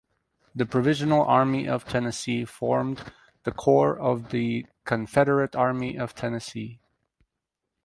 The 0.55 0.65
Provisional 0.65 1.21
Army 1.21 1.67
of 1.69 1.85
Tennessee 1.85 2.43
formed 2.43 3.03
the 3.43 3.51
core 3.51 3.95
of 3.95 4.31
the 4.31 4.65
Confederate 4.83 5.55
Army 5.55 5.95
of 5.95 6.15
Tennessee. 6.15 6.79